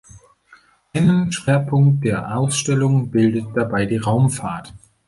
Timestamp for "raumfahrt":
3.97-4.73